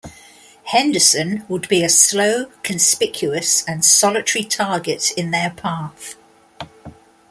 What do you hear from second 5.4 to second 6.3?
path.